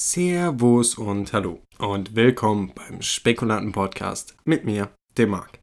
[0.00, 5.58] Servus und hallo und willkommen beim Spekulanten-Podcast mit mir, dem Marc.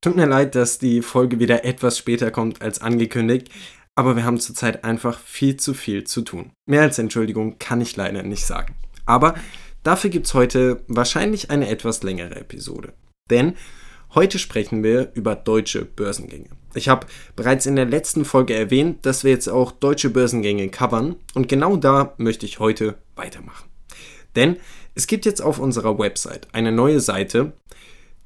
[0.00, 3.48] Tut mir leid, dass die Folge wieder etwas später kommt als angekündigt,
[3.96, 6.52] aber wir haben zurzeit einfach viel zu viel zu tun.
[6.68, 8.76] Mehr als Entschuldigung kann ich leider nicht sagen.
[9.04, 9.34] Aber
[9.82, 12.92] dafür gibt es heute wahrscheinlich eine etwas längere Episode.
[13.30, 13.56] Denn
[14.14, 16.50] heute sprechen wir über deutsche Börsengänge.
[16.76, 21.16] Ich habe bereits in der letzten Folge erwähnt, dass wir jetzt auch deutsche Börsengänge covern
[21.34, 23.68] und genau da möchte ich heute weitermachen.
[24.36, 24.56] Denn
[24.94, 27.52] es gibt jetzt auf unserer Website eine neue Seite,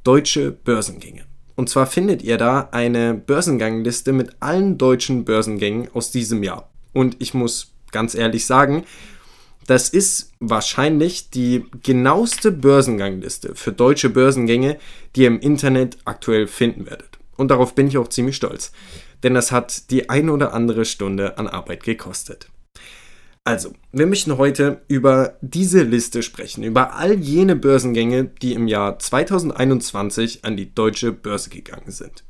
[0.03, 1.25] Deutsche Börsengänge.
[1.57, 6.71] Und zwar findet ihr da eine Börsengangliste mit allen deutschen Börsengängen aus diesem Jahr.
[6.95, 8.85] Und ich muss ganz ehrlich sagen,
[9.67, 14.79] das ist wahrscheinlich die genaueste Börsengangliste für deutsche Börsengänge,
[15.15, 17.20] die ihr im Internet aktuell finden werdet.
[17.41, 18.71] Und darauf bin ich auch ziemlich stolz,
[19.23, 22.51] denn das hat die ein oder andere Stunde an Arbeit gekostet.
[23.45, 28.99] Also, wir möchten heute über diese Liste sprechen, über all jene Börsengänge, die im Jahr
[28.99, 32.25] 2021 an die deutsche Börse gegangen sind.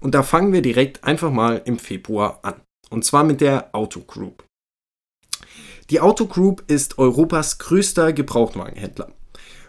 [0.00, 2.54] Und da fangen wir direkt einfach mal im Februar an.
[2.88, 4.44] Und zwar mit der Auto Group.
[5.90, 9.12] Die Auto Group ist Europas größter Gebrauchtwagenhändler.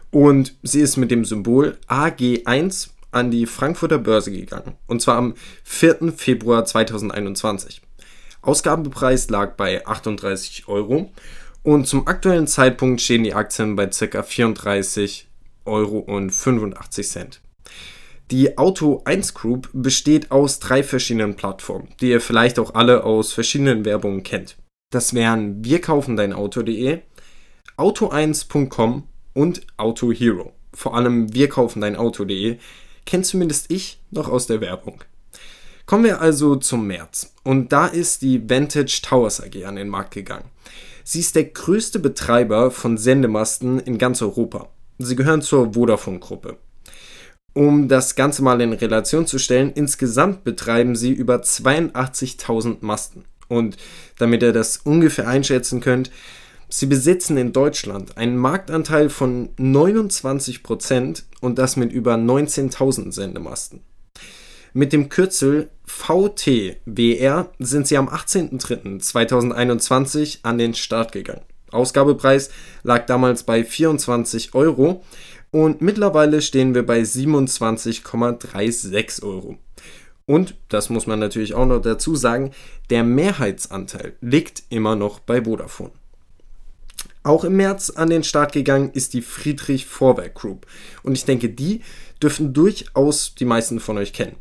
[0.10, 4.76] Und sie ist mit dem Symbol AG1 an die Frankfurter Börse gegangen.
[4.88, 6.14] Und zwar am 4.
[6.16, 7.82] Februar 2021.
[8.42, 11.12] Ausgabepreis lag bei 38 Euro.
[11.64, 14.24] Und zum aktuellen Zeitpunkt stehen die Aktien bei ca.
[14.24, 15.28] 34
[15.66, 17.42] Euro und 85 Cent.
[18.32, 23.34] Die Auto 1 Group besteht aus drei verschiedenen Plattformen, die ihr vielleicht auch alle aus
[23.34, 24.56] verschiedenen Werbungen kennt.
[24.92, 27.00] Das wären wirkaufendeinauto.de,
[27.78, 30.54] auto1.com und Auto Hero.
[30.74, 32.58] Vor allem wirkaufendeinauto.de
[33.06, 35.04] kennt zumindest ich noch aus der Werbung.
[35.86, 37.34] Kommen wir also zum März.
[37.44, 40.46] Und da ist die Vantage Towers AG an den Markt gegangen.
[41.04, 44.70] Sie ist der größte Betreiber von Sendemasten in ganz Europa.
[45.00, 46.58] Sie gehören zur Vodafone-Gruppe.
[47.54, 53.26] Um das Ganze mal in Relation zu stellen, insgesamt betreiben sie über 82.000 Masten.
[53.48, 53.78] Und
[54.20, 56.12] damit ihr das ungefähr einschätzen könnt,
[56.72, 63.82] Sie besitzen in Deutschland einen Marktanteil von 29% und das mit über 19.000 Sendemasten.
[64.74, 71.42] Mit dem Kürzel VTWR sind sie am 18.03.2021 an den Start gegangen.
[71.72, 72.52] Ausgabepreis
[72.84, 75.04] lag damals bei 24 Euro
[75.50, 79.58] und mittlerweile stehen wir bei 27,36 Euro.
[80.28, 82.52] Und, das muss man natürlich auch noch dazu sagen,
[82.92, 85.90] der Mehrheitsanteil liegt immer noch bei Vodafone.
[87.30, 90.66] Auch im März an den Start gegangen ist die Friedrich Vorwerk Group.
[91.04, 91.82] Und ich denke, die
[92.24, 94.36] dürften durchaus die meisten von euch kennen.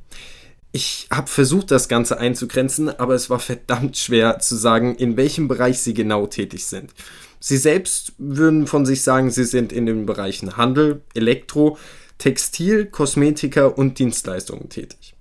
[0.72, 5.48] Ich habe versucht, das Ganze einzugrenzen, aber es war verdammt schwer zu sagen, in welchem
[5.48, 6.94] Bereich sie genau tätig sind.
[7.40, 11.76] Sie selbst würden von sich sagen, sie sind in den Bereichen Handel, Elektro,
[12.16, 15.14] Textil, Kosmetika und Dienstleistungen tätig.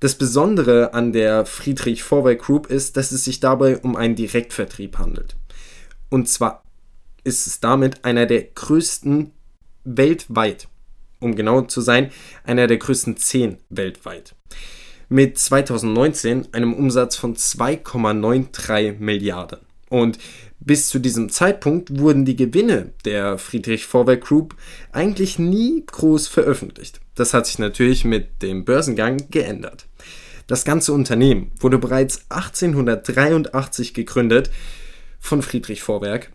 [0.00, 4.96] Das Besondere an der Friedrich Vorwerk Group ist, dass es sich dabei um einen Direktvertrieb
[4.96, 5.36] handelt.
[6.08, 6.63] Und zwar
[7.24, 9.32] ist es damit einer der größten
[9.84, 10.68] weltweit.
[11.20, 12.10] Um genau zu sein,
[12.44, 14.34] einer der größten zehn weltweit.
[15.08, 19.60] Mit 2019 einem Umsatz von 2,93 Milliarden.
[19.90, 20.18] Und
[20.60, 24.56] bis zu diesem Zeitpunkt wurden die Gewinne der Friedrich Vorwerk Group
[24.92, 27.00] eigentlich nie groß veröffentlicht.
[27.14, 29.86] Das hat sich natürlich mit dem Börsengang geändert.
[30.46, 34.50] Das ganze Unternehmen wurde bereits 1883 gegründet
[35.20, 36.32] von Friedrich Vorwerk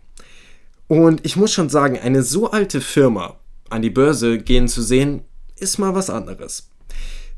[0.90, 3.36] und ich muss schon sagen, eine so alte Firma
[3.68, 5.22] an die Börse gehen zu sehen,
[5.54, 6.68] ist mal was anderes.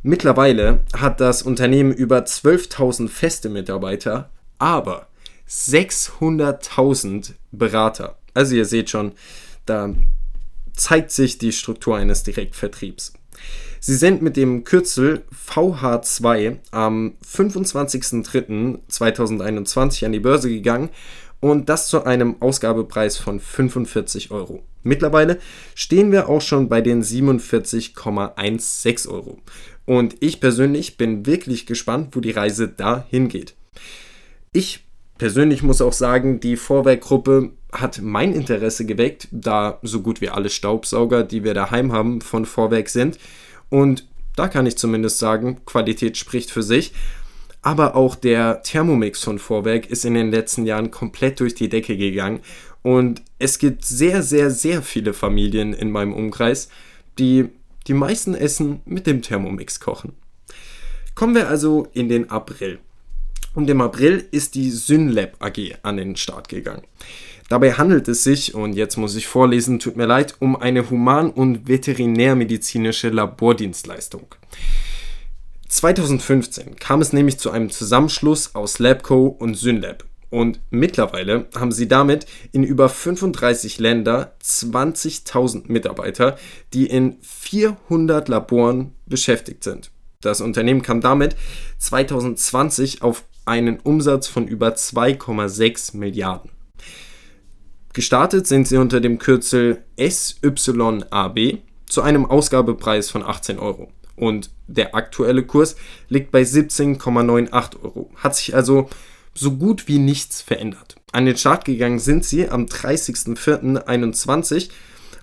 [0.02, 5.08] Mittlerweile hat das Unternehmen über 12.000 feste Mitarbeiter, aber
[5.46, 8.16] 600.000 Berater.
[8.32, 9.12] Also ihr seht schon,
[9.66, 9.92] da
[10.74, 13.12] zeigt sich die Struktur eines Direktvertriebs.
[13.80, 20.88] Sie sind mit dem Kürzel VH2 am 25.03.2021 an die Börse gegangen
[21.42, 24.62] und das zu einem Ausgabepreis von 45 Euro.
[24.84, 25.38] Mittlerweile
[25.74, 29.38] stehen wir auch schon bei den 47,16 Euro.
[29.84, 33.54] Und ich persönlich bin wirklich gespannt, wo die Reise da hingeht.
[34.52, 34.84] Ich
[35.18, 40.48] persönlich muss auch sagen, die Vorwerkgruppe hat mein Interesse geweckt, da so gut wie alle
[40.48, 43.18] Staubsauger, die wir daheim haben, von Vorwerk sind.
[43.68, 44.06] Und
[44.36, 46.92] da kann ich zumindest sagen, Qualität spricht für sich
[47.62, 51.96] aber auch der Thermomix von Vorwerk ist in den letzten Jahren komplett durch die Decke
[51.96, 52.40] gegangen.
[52.82, 56.68] Und es gibt sehr, sehr, sehr viele Familien in meinem Umkreis,
[57.18, 57.48] die
[57.86, 60.12] die meisten Essen mit dem Thermomix kochen.
[61.14, 62.80] Kommen wir also in den April.
[63.54, 66.82] Und im April ist die Synlab AG an den Start gegangen.
[67.48, 71.30] Dabei handelt es sich, und jetzt muss ich vorlesen, tut mir leid, um eine human-
[71.30, 74.26] und veterinärmedizinische Labordienstleistung.
[75.72, 80.04] 2015 kam es nämlich zu einem Zusammenschluss aus Labco und Synlab.
[80.28, 86.36] Und mittlerweile haben sie damit in über 35 Länder 20.000 Mitarbeiter,
[86.74, 89.90] die in 400 Laboren beschäftigt sind.
[90.20, 91.36] Das Unternehmen kam damit
[91.78, 96.50] 2020 auf einen Umsatz von über 2,6 Milliarden.
[97.94, 103.90] Gestartet sind sie unter dem Kürzel SYAB zu einem Ausgabepreis von 18 Euro.
[104.16, 105.76] Und der aktuelle Kurs
[106.08, 108.10] liegt bei 17,98 Euro.
[108.16, 108.88] Hat sich also
[109.34, 110.96] so gut wie nichts verändert.
[111.12, 114.70] An den Start gegangen sind sie am 30.04.21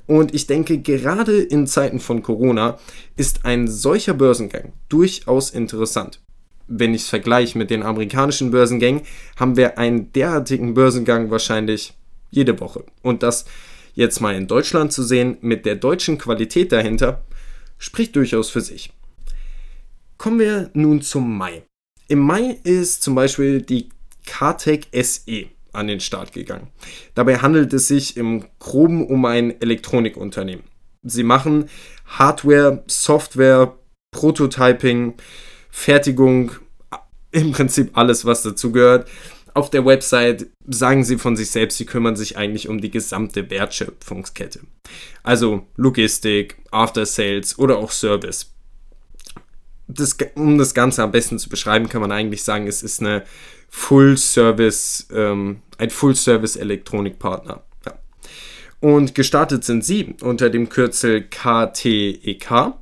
[0.09, 2.79] und ich denke, gerade in Zeiten von Corona
[3.15, 6.19] ist ein solcher Börsengang durchaus interessant.
[6.67, 9.03] Wenn ich es vergleiche mit den amerikanischen Börsengängen,
[9.35, 11.93] haben wir einen derartigen Börsengang wahrscheinlich
[12.31, 12.85] jede Woche.
[13.03, 13.45] Und das
[13.93, 17.21] jetzt mal in Deutschland zu sehen, mit der deutschen Qualität dahinter,
[17.79, 18.91] spricht durchaus für sich.
[20.17, 21.63] Kommen wir nun zum Mai.
[22.07, 23.89] Im Mai ist zum Beispiel die
[24.27, 26.67] KTEC SE an den Start gegangen.
[27.15, 30.65] Dabei handelt es sich im Groben um ein Elektronikunternehmen.
[31.03, 31.69] Sie machen
[32.05, 33.75] Hardware, Software,
[34.11, 35.15] Prototyping,
[35.69, 36.51] Fertigung,
[37.31, 39.07] im Prinzip alles, was dazu gehört.
[39.59, 43.49] Auf der Website sagen sie von sich selbst, sie kümmern sich eigentlich um die gesamte
[43.49, 44.61] Wertschöpfungskette.
[45.21, 48.53] Also Logistik, After Sales oder auch Service.
[49.89, 53.25] Das, um das Ganze am besten zu beschreiben, kann man eigentlich sagen, es ist eine
[53.69, 57.61] Full-Service, ähm, ein Full-Service-Elektronikpartner.
[57.85, 57.99] Ja.
[58.79, 62.75] Und gestartet sind sie unter dem Kürzel KTEK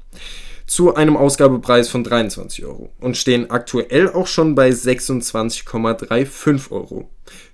[0.67, 7.09] zu einem Ausgabepreis von 23 Euro und stehen aktuell auch schon bei 26,35 Euro.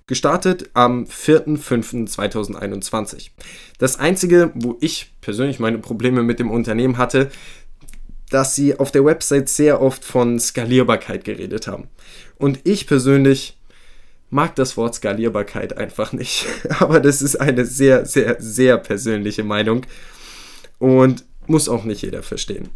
[0.07, 3.29] Gestartet am 4.5.2021.
[3.77, 7.29] Das einzige, wo ich persönlich meine Probleme mit dem Unternehmen hatte,
[8.29, 11.89] dass sie auf der Website sehr oft von Skalierbarkeit geredet haben.
[12.37, 13.59] Und ich persönlich
[14.31, 16.47] mag das Wort Skalierbarkeit einfach nicht.
[16.79, 19.85] Aber das ist eine sehr, sehr, sehr persönliche Meinung
[20.79, 22.69] und muss auch nicht jeder verstehen.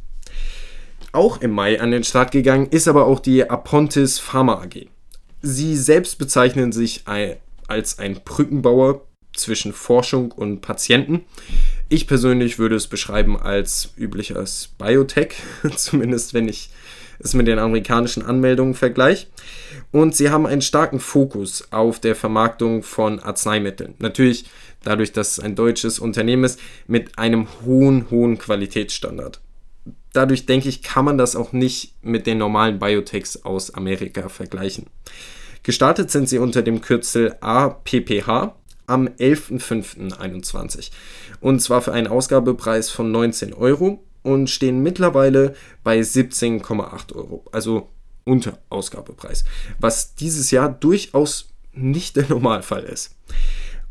[1.11, 4.87] Auch im Mai an den Start gegangen ist aber auch die Apontis Pharma AG.
[5.41, 7.03] Sie selbst bezeichnen sich
[7.67, 9.01] als ein Brückenbauer
[9.35, 11.25] zwischen Forschung und Patienten.
[11.89, 15.35] Ich persönlich würde es beschreiben als übliches Biotech,
[15.75, 16.69] zumindest wenn ich
[17.19, 19.27] es mit den amerikanischen Anmeldungen vergleiche.
[19.91, 23.95] Und sie haben einen starken Fokus auf der Vermarktung von Arzneimitteln.
[23.99, 24.45] Natürlich
[24.83, 29.39] dadurch, dass es ein deutsches Unternehmen ist, mit einem hohen, hohen Qualitätsstandard.
[30.17, 34.87] Dadurch denke ich, kann man das auch nicht mit den normalen Biotechs aus Amerika vergleichen.
[35.61, 38.55] Gestartet sind sie unter dem Kürzel APPH
[38.87, 40.89] am 11.05.21
[41.39, 45.53] und zwar für einen Ausgabepreis von 19 Euro und stehen mittlerweile
[45.83, 47.91] bei 17,8 Euro, also
[48.23, 49.43] unter Ausgabepreis,
[49.77, 53.15] was dieses Jahr durchaus nicht der Normalfall ist.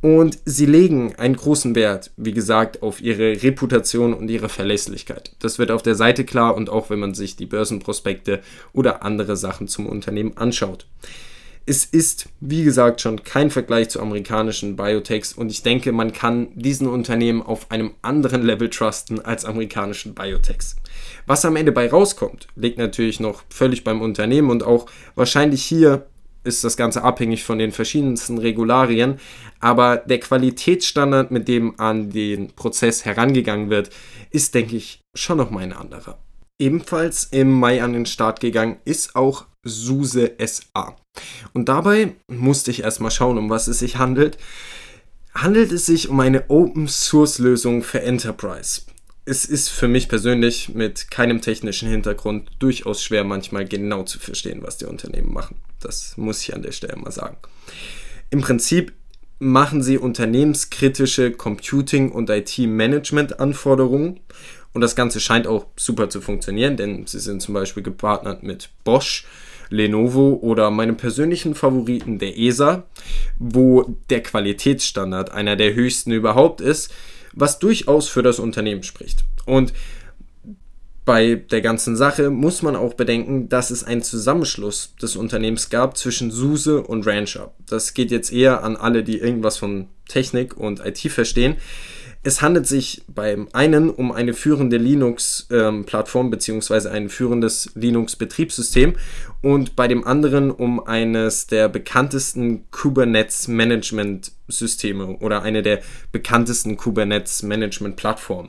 [0.00, 5.34] Und sie legen einen großen Wert, wie gesagt, auf ihre Reputation und ihre Verlässlichkeit.
[5.40, 8.40] Das wird auf der Seite klar und auch wenn man sich die Börsenprospekte
[8.72, 10.86] oder andere Sachen zum Unternehmen anschaut
[11.68, 16.48] es ist, wie gesagt, schon kein Vergleich zu amerikanischen Biotechs und ich denke, man kann
[16.54, 20.76] diesen Unternehmen auf einem anderen Level trusten als amerikanischen Biotechs.
[21.26, 26.06] Was am Ende bei rauskommt, liegt natürlich noch völlig beim Unternehmen und auch wahrscheinlich hier
[26.46, 29.18] ist das Ganze abhängig von den verschiedensten Regularien,
[29.60, 33.90] aber der Qualitätsstandard, mit dem an den Prozess herangegangen wird,
[34.30, 36.18] ist, denke ich, schon nochmal ein anderer.
[36.58, 40.96] Ebenfalls im Mai an den Start gegangen ist auch SUSE SA.
[41.52, 44.38] Und dabei musste ich erstmal schauen, um was es sich handelt.
[45.34, 48.82] Handelt es sich um eine Open Source Lösung für Enterprise?
[49.26, 54.62] Es ist für mich persönlich mit keinem technischen Hintergrund durchaus schwer, manchmal genau zu verstehen,
[54.62, 55.56] was die Unternehmen machen.
[55.86, 57.36] Das muss ich an der Stelle mal sagen.
[58.30, 58.92] Im Prinzip
[59.38, 64.20] machen sie unternehmenskritische Computing- und IT-Management-Anforderungen.
[64.72, 68.70] Und das Ganze scheint auch super zu funktionieren, denn sie sind zum Beispiel gepartnert mit
[68.84, 69.26] Bosch,
[69.70, 72.84] Lenovo oder meinem persönlichen Favoriten der ESA,
[73.38, 76.92] wo der Qualitätsstandard einer der höchsten überhaupt ist,
[77.32, 79.24] was durchaus für das Unternehmen spricht.
[79.44, 79.72] Und
[81.06, 85.96] bei der ganzen Sache muss man auch bedenken, dass es einen Zusammenschluss des Unternehmens gab
[85.96, 87.54] zwischen SUSE und Rancher.
[87.66, 91.58] Das geht jetzt eher an alle, die irgendwas von Technik und IT verstehen.
[92.24, 96.88] Es handelt sich beim einen um eine führende Linux-Plattform ähm, bzw.
[96.88, 98.96] ein führendes Linux-Betriebssystem
[99.42, 108.48] und bei dem anderen um eines der bekanntesten Kubernetes-Management-Systeme oder eine der bekanntesten Kubernetes-Management-Plattformen.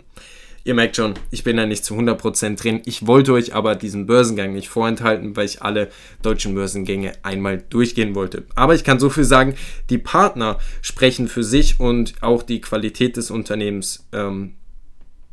[0.67, 2.81] Ihr merkt schon, ich bin da nicht zu 100% drin.
[2.83, 5.89] Ich wollte euch aber diesen Börsengang nicht vorenthalten, weil ich alle
[6.21, 8.43] deutschen Börsengänge einmal durchgehen wollte.
[8.53, 9.55] Aber ich kann so viel sagen,
[9.89, 14.55] die Partner sprechen für sich und auch die Qualität des Unternehmens ähm,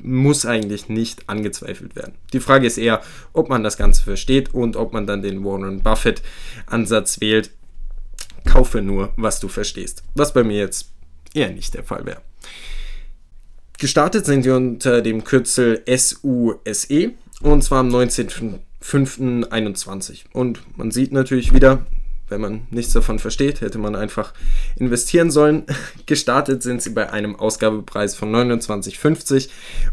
[0.00, 2.14] muss eigentlich nicht angezweifelt werden.
[2.32, 5.82] Die Frage ist eher, ob man das Ganze versteht und ob man dann den Warren
[5.82, 6.22] Buffett
[6.66, 7.50] Ansatz wählt.
[8.44, 10.04] Kaufe nur, was du verstehst.
[10.14, 10.92] Was bei mir jetzt
[11.34, 12.20] eher nicht der Fall wäre.
[13.78, 17.12] Gestartet sind wir unter dem Kürzel SUSE
[17.42, 20.20] und zwar am 19.05.21.
[20.32, 21.84] Und man sieht natürlich wieder,
[22.28, 24.32] wenn man nichts davon versteht, hätte man einfach
[24.76, 25.64] investieren sollen.
[26.06, 29.48] Gestartet sind sie bei einem Ausgabepreis von 29,50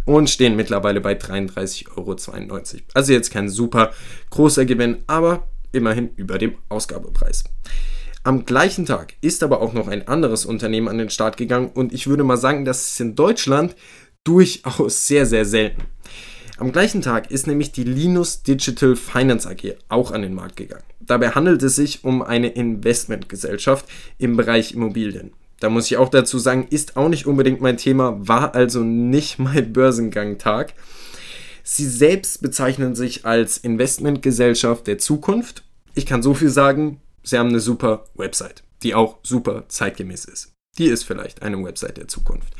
[0.05, 2.15] und stehen mittlerweile bei 33,92 Euro.
[2.93, 3.91] Also jetzt kein super
[4.29, 7.45] großer Gewinn, aber immerhin über dem Ausgabepreis.
[8.23, 11.91] Am gleichen Tag ist aber auch noch ein anderes Unternehmen an den Start gegangen und
[11.91, 13.75] ich würde mal sagen, das ist in Deutschland
[14.23, 15.81] durchaus sehr, sehr selten.
[16.59, 20.83] Am gleichen Tag ist nämlich die Linus Digital Finance AG auch an den Markt gegangen.
[20.99, 23.85] Dabei handelt es sich um eine Investmentgesellschaft
[24.19, 25.31] im Bereich Immobilien.
[25.59, 29.39] Da muss ich auch dazu sagen, ist auch nicht unbedingt mein Thema, war also nicht
[29.39, 30.75] mein Börsengangtag.
[31.63, 35.63] Sie selbst bezeichnen sich als Investmentgesellschaft der Zukunft.
[35.95, 40.53] Ich kann so viel sagen, sie haben eine super Website, die auch super zeitgemäß ist.
[40.77, 42.53] Die ist vielleicht eine Website der Zukunft.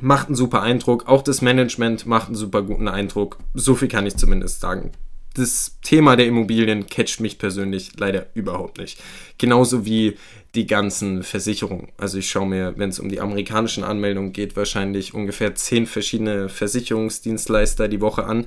[0.00, 3.38] Macht einen super Eindruck, auch das Management macht einen super guten Eindruck.
[3.54, 4.92] So viel kann ich zumindest sagen.
[5.34, 9.00] Das Thema der Immobilien catcht mich persönlich leider überhaupt nicht.
[9.38, 10.16] Genauso wie
[10.54, 11.88] die ganzen Versicherungen.
[11.96, 16.48] Also ich schaue mir, wenn es um die amerikanischen Anmeldungen geht, wahrscheinlich ungefähr zehn verschiedene
[16.48, 18.46] Versicherungsdienstleister die Woche an.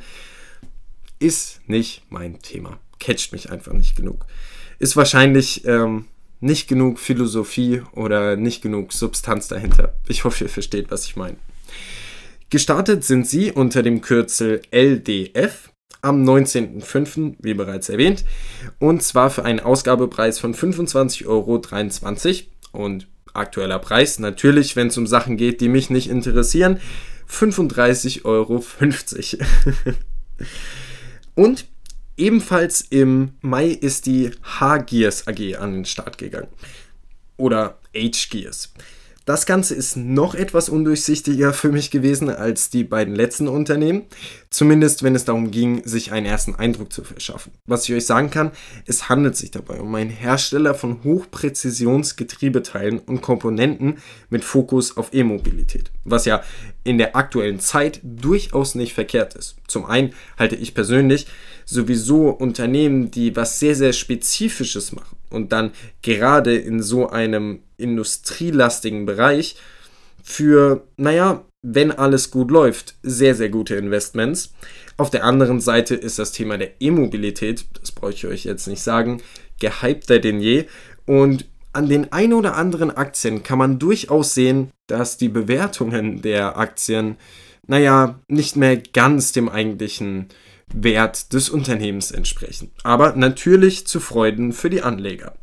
[1.20, 2.80] Ist nicht mein Thema.
[3.00, 4.26] Catcht mich einfach nicht genug
[4.82, 6.08] ist wahrscheinlich ähm,
[6.40, 9.94] nicht genug Philosophie oder nicht genug Substanz dahinter.
[10.08, 11.38] Ich hoffe, ihr versteht, was ich meine.
[12.50, 15.70] Gestartet sind sie unter dem Kürzel LDF
[16.02, 18.26] am 19.05., wie bereits erwähnt,
[18.80, 21.62] und zwar für einen Ausgabepreis von 25,23 Euro.
[22.72, 26.80] Und aktueller Preis, natürlich, wenn es um Sachen geht, die mich nicht interessieren,
[27.30, 28.66] 35,50 Euro.
[31.36, 31.66] und
[32.22, 36.50] Ebenfalls im Mai ist die H-Gears AG an den Start gegangen.
[37.36, 38.72] Oder H-Gears.
[39.26, 44.08] Das Ganze ist noch etwas undurchsichtiger für mich gewesen als die beiden letzten Unternehmen.
[44.50, 47.52] Zumindest wenn es darum ging, sich einen ersten Eindruck zu verschaffen.
[47.68, 48.50] Was ich euch sagen kann,
[48.88, 54.00] es handelt sich dabei um einen Hersteller von Hochpräzisionsgetriebeteilen und Komponenten
[54.32, 55.92] mit Fokus auf E-Mobilität.
[56.04, 56.42] Was ja
[56.84, 59.58] in der aktuellen Zeit durchaus nicht verkehrt ist.
[59.68, 61.28] Zum einen halte ich persönlich
[61.64, 65.72] sowieso Unternehmen, die was sehr, sehr Spezifisches machen und dann
[66.02, 69.56] gerade in so einem industrielastigen Bereich
[70.24, 74.54] für, naja, wenn alles gut läuft, sehr, sehr gute Investments.
[74.98, 78.82] Auf der anderen Seite ist das Thema der E-Mobilität, das brauche ich euch jetzt nicht
[78.82, 79.22] sagen,
[79.60, 80.66] gehypter denn je.
[81.06, 86.58] Und an den ein oder anderen Aktien kann man durchaus sehen, dass die Bewertungen der
[86.58, 87.18] Aktien,
[87.68, 90.28] naja, nicht mehr ganz dem eigentlichen
[90.74, 92.72] Wert des Unternehmens entsprechen.
[92.84, 95.34] Aber natürlich zu Freuden für die Anleger.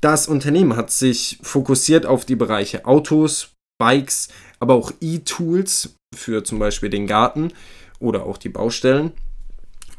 [0.00, 4.28] Das Unternehmen hat sich fokussiert auf die Bereiche Autos, Bikes,
[4.60, 7.52] aber auch E-Tools für zum Beispiel den Garten
[7.98, 9.12] oder auch die Baustellen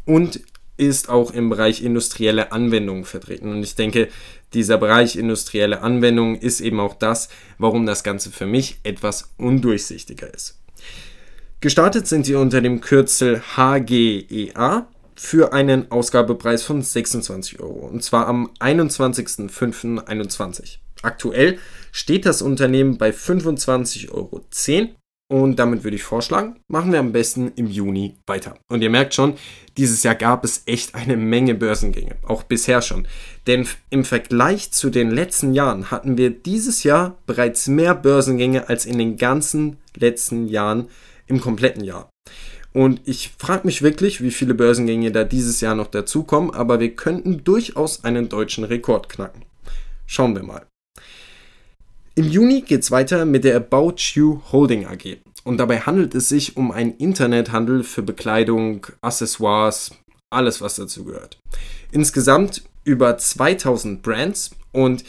[0.06, 0.42] und
[0.78, 3.52] ist auch im Bereich industrielle Anwendungen vertreten.
[3.52, 4.08] Und ich denke,
[4.54, 10.34] dieser Bereich industrielle Anwendungen ist eben auch das, warum das Ganze für mich etwas undurchsichtiger
[10.34, 10.59] ist.
[11.62, 18.28] Gestartet sind sie unter dem Kürzel HGEA für einen Ausgabepreis von 26 Euro und zwar
[18.28, 20.78] am 21.05.21.
[21.02, 21.58] Aktuell
[21.92, 24.46] steht das Unternehmen bei 25,10 Euro
[25.28, 28.56] und damit würde ich vorschlagen, machen wir am besten im Juni weiter.
[28.70, 29.34] Und ihr merkt schon,
[29.78, 33.06] dieses Jahr gab es echt eine Menge Börsengänge, auch bisher schon.
[33.48, 38.86] Denn im Vergleich zu den letzten Jahren hatten wir dieses Jahr bereits mehr Börsengänge als
[38.86, 40.88] in den ganzen letzten Jahren
[41.30, 42.10] im kompletten Jahr.
[42.74, 46.96] Und ich frage mich wirklich, wie viele Börsengänge da dieses Jahr noch dazukommen, aber wir
[46.96, 49.44] könnten durchaus einen deutschen Rekord knacken.
[50.06, 50.66] Schauen wir mal.
[52.16, 55.18] Im Juni geht es weiter mit der About You Holding AG.
[55.44, 59.92] Und dabei handelt es sich um einen Internethandel für Bekleidung, Accessoires,
[60.30, 61.40] alles was dazu gehört.
[61.92, 65.04] Insgesamt über 2000 Brands und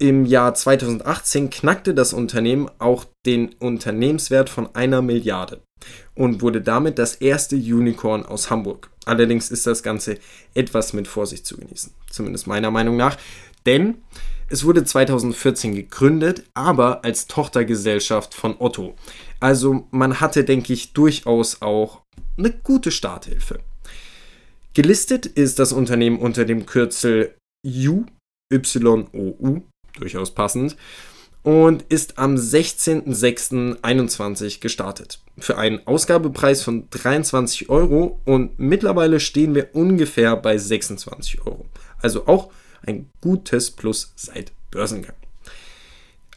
[0.00, 5.60] Im Jahr 2018 knackte das Unternehmen auch den Unternehmenswert von einer Milliarde
[6.14, 8.90] und wurde damit das erste Unicorn aus Hamburg.
[9.06, 10.18] Allerdings ist das Ganze
[10.54, 13.16] etwas mit Vorsicht zu genießen, zumindest meiner Meinung nach,
[13.66, 13.96] denn
[14.48, 18.94] es wurde 2014 gegründet, aber als Tochtergesellschaft von Otto.
[19.40, 22.02] Also man hatte, denke ich, durchaus auch
[22.36, 23.58] eine gute Starthilfe.
[24.74, 27.34] Gelistet ist das Unternehmen unter dem Kürzel
[27.66, 28.04] UYOU
[29.98, 30.76] durchaus passend,
[31.42, 35.20] und ist am 16.06.21 gestartet.
[35.38, 41.66] Für einen Ausgabepreis von 23 Euro und mittlerweile stehen wir ungefähr bei 26 Euro.
[42.02, 42.50] Also auch
[42.84, 45.14] ein gutes Plus seit Börsengang.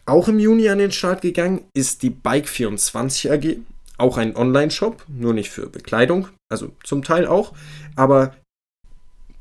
[0.05, 3.58] Auch im Juni an den Start gegangen ist die Bike24 AG,
[3.98, 7.53] auch ein Online-Shop, nur nicht für Bekleidung, also zum Teil auch,
[7.96, 8.36] aber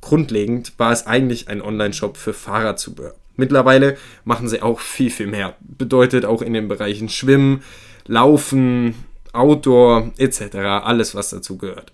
[0.01, 3.15] grundlegend war es eigentlich ein Online-Shop für Fahrradzubehör.
[3.41, 5.57] Mittlerweile machen sie auch viel, viel mehr.
[5.61, 7.63] Bedeutet auch in den Bereichen Schwimmen,
[8.07, 8.95] Laufen,
[9.33, 10.57] Outdoor etc.
[10.57, 11.93] Alles, was dazu gehört.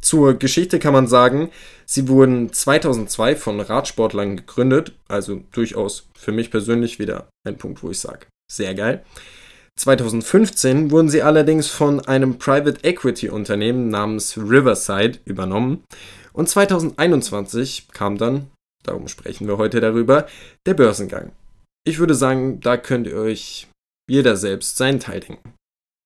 [0.00, 1.50] Zur Geschichte kann man sagen,
[1.86, 7.90] sie wurden 2002 von Radsportlern gegründet, also durchaus für mich persönlich wieder ein Punkt, wo
[7.90, 9.04] ich sage, sehr geil.
[9.78, 15.84] 2015 wurden sie allerdings von einem Private Equity Unternehmen namens Riverside übernommen
[16.32, 18.50] und 2021 kam dann
[18.82, 20.26] darum sprechen wir heute darüber,
[20.66, 21.32] der Börsengang.
[21.86, 23.68] Ich würde sagen, da könnt ihr euch
[24.08, 25.54] jeder selbst seinen Teil denken.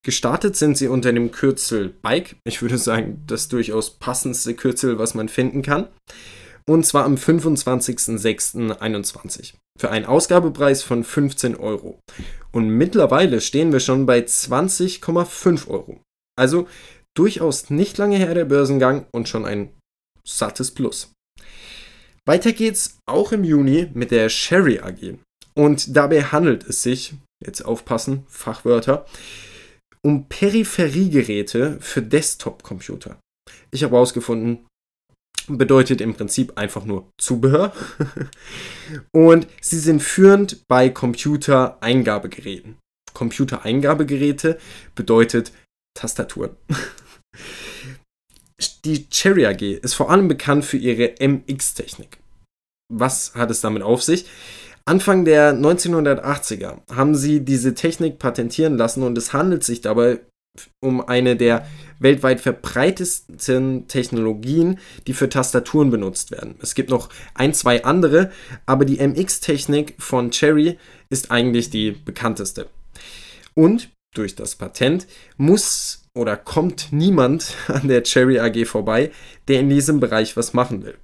[0.05, 2.37] Gestartet sind sie unter dem Kürzel Bike.
[2.45, 5.89] Ich würde sagen, das durchaus passendste Kürzel, was man finden kann.
[6.69, 12.01] Und zwar am 25.06.21 für einen Ausgabepreis von 15 Euro.
[12.53, 16.01] Und mittlerweile stehen wir schon bei 20,5 Euro.
[16.37, 16.69] Also
[17.17, 19.71] durchaus nicht lange her der Börsengang und schon ein
[20.27, 21.13] sattes Plus.
[22.27, 25.19] Weiter geht's auch im Juni mit der Sherry AG.
[25.55, 27.15] Und dabei handelt es sich,
[27.45, 29.07] jetzt aufpassen, Fachwörter,
[30.03, 33.19] um Peripheriegeräte für Desktop-Computer.
[33.71, 34.67] Ich habe herausgefunden,
[35.49, 37.73] bedeutet im Prinzip einfach nur Zubehör.
[39.13, 42.77] Und sie sind führend bei Computereingabegeräten.
[43.13, 44.59] Computereingabegeräte
[44.95, 45.53] bedeutet
[45.95, 46.57] Tastaturen.
[48.85, 52.19] Die Cherry AG ist vor allem bekannt für ihre MX-Technik.
[52.93, 54.27] Was hat es damit auf sich?
[54.85, 60.21] Anfang der 1980er haben sie diese Technik patentieren lassen und es handelt sich dabei
[60.81, 61.67] um eine der
[61.99, 66.57] weltweit verbreitetsten Technologien, die für Tastaturen benutzt werden.
[66.61, 68.31] Es gibt noch ein, zwei andere,
[68.67, 72.69] aber die MX-Technik von Cherry ist eigentlich die bekannteste.
[73.55, 75.07] Und durch das Patent
[75.39, 79.11] muss oder kommt niemand an der Cherry AG vorbei,
[79.49, 80.97] der in diesem Bereich was machen will.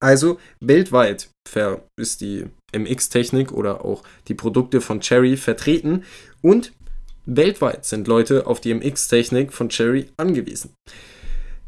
[0.00, 1.28] Also weltweit
[1.96, 6.04] ist die MX-Technik oder auch die Produkte von Cherry vertreten
[6.40, 6.72] und
[7.26, 10.74] weltweit sind Leute auf die MX-Technik von Cherry angewiesen.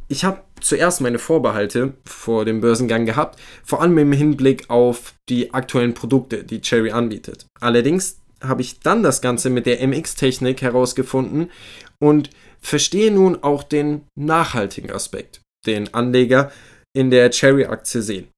[0.09, 5.55] Ich habe zuerst meine Vorbehalte vor dem Börsengang gehabt, vor allem im Hinblick auf die
[5.55, 7.47] aktuellen Produkte, die Cherry anbietet.
[7.61, 11.51] Allerdings habe ich dann das Ganze mit der MX-Technik herausgefunden
[11.99, 16.53] und verstehe nun auch den nachhaltigen Aspekt, den Anleger
[16.97, 18.29] in der Cherry-Aktie sehen.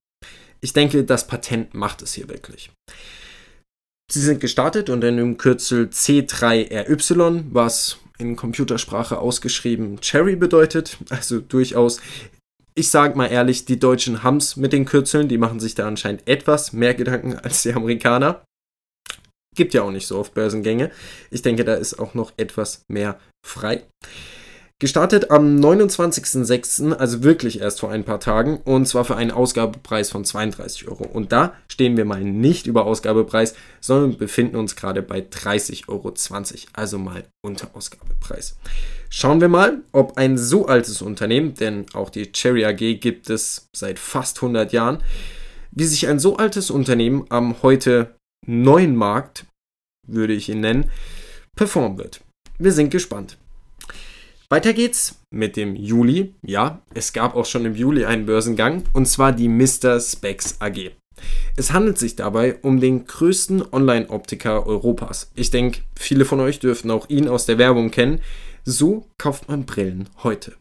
[0.61, 2.71] Ich denke, das Patent macht es hier wirklich.
[4.11, 10.99] Sie sind gestartet unter dem Kürzel C3RY, was in Computersprache ausgeschrieben Cherry bedeutet.
[11.09, 12.01] Also durchaus,
[12.75, 15.89] ich sage mal ehrlich, die Deutschen haben es mit den Kürzeln, die machen sich da
[15.89, 18.45] anscheinend etwas mehr Gedanken als die Amerikaner.
[19.55, 20.91] Gibt ja auch nicht so oft Börsengänge.
[21.31, 23.83] Ich denke, da ist auch noch etwas mehr frei.
[24.83, 30.11] Gestartet am 29.06., also wirklich erst vor ein paar Tagen, und zwar für einen Ausgabepreis
[30.11, 31.05] von 32 Euro.
[31.05, 36.13] Und da stehen wir mal nicht über Ausgabepreis, sondern befinden uns gerade bei 30,20 Euro,
[36.73, 38.57] also mal unter Ausgabepreis.
[39.09, 43.69] Schauen wir mal, ob ein so altes Unternehmen, denn auch die Cherry AG gibt es
[43.73, 44.99] seit fast 100 Jahren,
[45.71, 49.47] wie sich ein so altes Unternehmen am heute neuen Markt,
[50.07, 50.91] würde ich ihn nennen,
[51.57, 52.23] performen wird.
[52.59, 53.39] Wir sind gespannt.
[54.49, 56.35] Weiter geht's mit dem Juli.
[56.43, 59.99] Ja, es gab auch schon im Juli einen Börsengang und zwar die Mr.
[59.99, 60.91] Specs AG.
[61.57, 65.31] Es handelt sich dabei um den größten Online-Optiker Europas.
[65.35, 68.21] Ich denke, viele von euch dürften auch ihn aus der Werbung kennen.
[68.65, 70.55] So kauft man Brillen heute.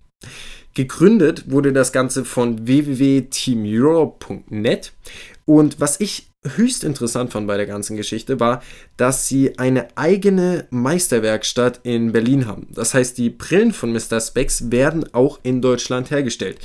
[0.74, 4.94] Gegründet wurde das Ganze von www.teameurope.net
[5.46, 8.64] und was ich höchst interessant fand bei der ganzen Geschichte war,
[8.98, 12.68] dass sie eine eigene Meisterwerkstatt in Berlin haben.
[12.72, 14.20] Das heißt, die Brillen von Mr.
[14.20, 16.60] Specs werden auch in Deutschland hergestellt.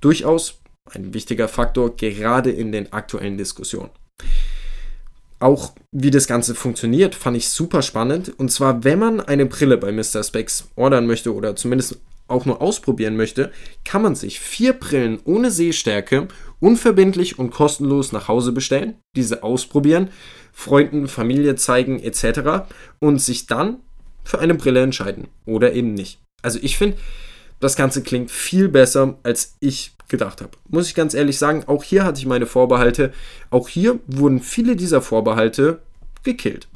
[0.00, 0.60] Durchaus
[0.94, 3.90] ein wichtiger Faktor, gerade in den aktuellen Diskussionen.
[5.38, 8.32] auch wie das Ganze funktioniert, fand ich super spannend.
[8.38, 10.22] Und zwar, wenn man eine Brille bei Mr.
[10.22, 13.52] Specs ordern möchte oder zumindest auch nur ausprobieren möchte,
[13.84, 16.28] kann man sich vier Brillen ohne Sehstärke
[16.60, 20.10] unverbindlich und kostenlos nach Hause bestellen, diese ausprobieren,
[20.52, 22.66] Freunden, Familie zeigen etc.
[22.98, 23.78] und sich dann
[24.24, 26.18] für eine Brille entscheiden oder eben nicht.
[26.42, 26.96] Also ich finde,
[27.60, 30.52] das Ganze klingt viel besser, als ich gedacht habe.
[30.68, 33.12] Muss ich ganz ehrlich sagen, auch hier hatte ich meine Vorbehalte.
[33.50, 35.80] Auch hier wurden viele dieser Vorbehalte
[36.22, 36.68] gekillt.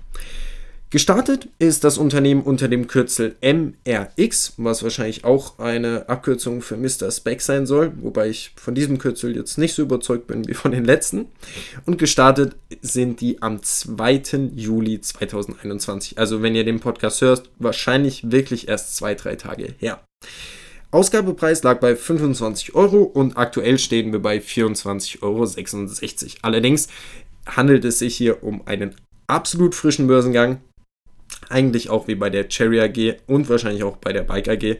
[0.92, 7.12] Gestartet ist das Unternehmen unter dem Kürzel MRX, was wahrscheinlich auch eine Abkürzung für Mr.
[7.12, 10.72] Spec sein soll, wobei ich von diesem Kürzel jetzt nicht so überzeugt bin wie von
[10.72, 11.26] den letzten.
[11.86, 14.50] Und gestartet sind die am 2.
[14.56, 16.18] Juli 2021.
[16.18, 20.02] Also wenn ihr den Podcast hört, wahrscheinlich wirklich erst zwei, drei Tage her.
[20.90, 25.46] Ausgabepreis lag bei 25 Euro und aktuell stehen wir bei 24,66 Euro.
[26.42, 26.88] Allerdings
[27.46, 28.96] handelt es sich hier um einen
[29.28, 30.60] absolut frischen Börsengang.
[31.48, 34.76] Eigentlich auch wie bei der Cherry AG und wahrscheinlich auch bei der Bike AG,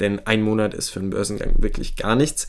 [0.00, 2.48] denn ein Monat ist für einen Börsengang wirklich gar nichts.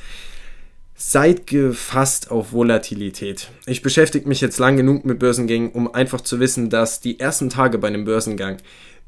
[0.97, 3.49] Seid gefasst auf Volatilität.
[3.65, 7.49] Ich beschäftige mich jetzt lang genug mit Börsengängen, um einfach zu wissen, dass die ersten
[7.49, 8.57] Tage bei einem Börsengang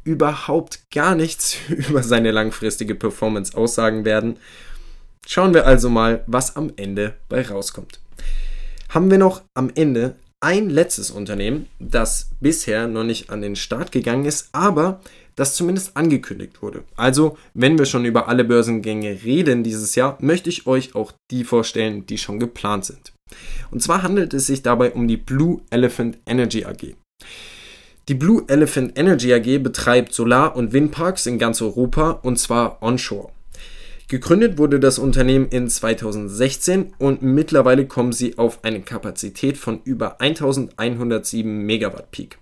[0.04, 4.38] überhaupt gar nichts über seine langfristige Performance aussagen werden.
[5.26, 8.00] Schauen wir also mal, was am Ende bei rauskommt.
[8.90, 13.92] Haben wir noch am Ende ein letztes Unternehmen, das bisher noch nicht an den Start
[13.92, 15.00] gegangen ist, aber
[15.36, 16.84] das zumindest angekündigt wurde.
[16.96, 21.44] Also, wenn wir schon über alle Börsengänge reden dieses Jahr, möchte ich euch auch die
[21.44, 23.14] vorstellen, die schon geplant sind.
[23.72, 26.96] Und zwar handelt es sich dabei um die Blue Elephant Energy AG.
[28.08, 33.32] Die Blue Elephant Energy AG betreibt Solar- und Windparks in ganz Europa und zwar onshore.
[34.10, 40.22] Gegründet wurde das Unternehmen in 2016 und mittlerweile kommen sie auf eine Kapazität von über
[40.22, 42.40] 1107 Megawatt Peak.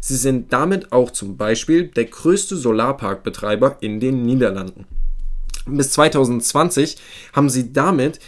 [0.00, 4.86] Sie sind damit auch zum Beispiel der größte Solarparkbetreiber in den Niederlanden.
[5.66, 6.96] Bis 2020
[7.32, 8.20] haben sie damit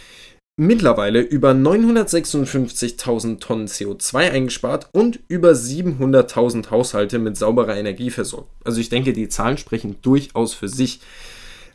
[0.57, 8.49] mittlerweile über 956.000 Tonnen CO2 eingespart und über 700.000 Haushalte mit sauberer Energie versorgt.
[8.65, 10.99] Also ich denke, die Zahlen sprechen durchaus für sich.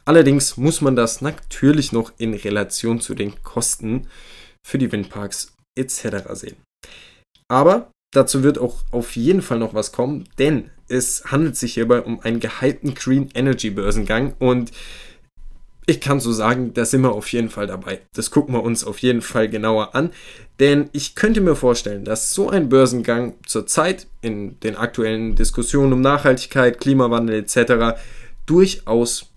[0.09, 4.07] Allerdings muss man das natürlich noch in Relation zu den Kosten
[4.67, 6.33] für die Windparks etc.
[6.33, 6.57] sehen.
[7.47, 12.01] Aber dazu wird auch auf jeden Fall noch was kommen, denn es handelt sich hierbei
[12.01, 14.71] um einen gehypten Green Energy Börsengang und
[15.85, 18.01] ich kann so sagen, da sind wir auf jeden Fall dabei.
[18.15, 20.11] Das gucken wir uns auf jeden Fall genauer an.
[20.59, 26.01] Denn ich könnte mir vorstellen, dass so ein Börsengang zurzeit in den aktuellen Diskussionen um
[26.01, 27.99] Nachhaltigkeit, Klimawandel etc.
[28.47, 29.31] durchaus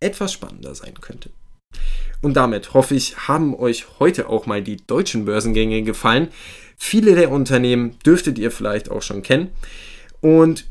[0.00, 1.30] etwas spannender sein könnte.
[2.20, 6.28] Und damit hoffe ich, haben euch heute auch mal die deutschen Börsengänge gefallen.
[6.76, 9.50] Viele der Unternehmen dürftet ihr vielleicht auch schon kennen.
[10.20, 10.66] Und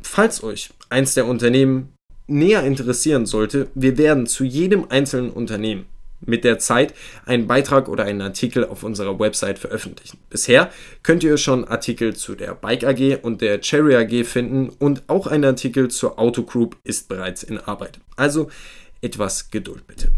[0.00, 1.92] falls euch eins der Unternehmen
[2.26, 5.86] näher interessieren sollte, wir werden zu jedem einzelnen Unternehmen
[6.20, 10.18] mit der Zeit einen Beitrag oder einen Artikel auf unserer Website veröffentlichen.
[10.30, 10.70] Bisher
[11.02, 15.26] könnt ihr schon Artikel zu der Bike AG und der Cherry AG finden und auch
[15.26, 18.00] ein Artikel zur Auto Group ist bereits in Arbeit.
[18.16, 18.50] Also
[19.00, 20.10] etwas Geduld bitte.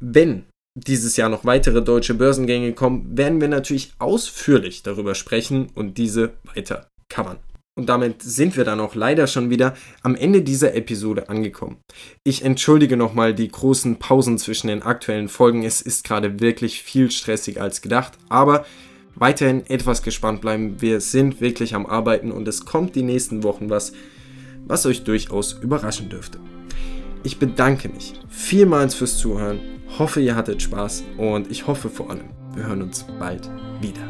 [0.00, 0.44] Wenn
[0.74, 6.32] dieses Jahr noch weitere deutsche Börsengänge kommen, werden wir natürlich ausführlich darüber sprechen und diese
[6.54, 7.38] weiter covern.
[7.76, 11.78] Und damit sind wir dann auch leider schon wieder am Ende dieser Episode angekommen.
[12.22, 15.64] Ich entschuldige nochmal die großen Pausen zwischen den aktuellen Folgen.
[15.64, 18.64] Es ist gerade wirklich viel stressiger als gedacht, aber
[19.16, 20.80] weiterhin etwas gespannt bleiben.
[20.80, 23.92] Wir sind wirklich am Arbeiten und es kommt die nächsten Wochen was,
[24.66, 26.38] was euch durchaus überraschen dürfte.
[27.24, 29.58] Ich bedanke mich vielmals fürs Zuhören,
[29.98, 34.06] hoffe ihr hattet Spaß und ich hoffe vor allem, wir hören uns bald wieder.